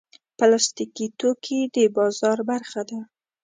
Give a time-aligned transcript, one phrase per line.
[0.37, 2.99] پلاستيکي توکي د بازار برخه ده.